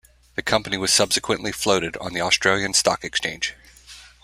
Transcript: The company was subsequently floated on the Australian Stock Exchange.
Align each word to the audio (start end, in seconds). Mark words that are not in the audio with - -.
The 0.33 0.41
company 0.41 0.77
was 0.77 0.91
subsequently 0.91 1.51
floated 1.51 1.95
on 1.97 2.11
the 2.13 2.21
Australian 2.21 2.73
Stock 2.73 3.03
Exchange. 3.03 3.53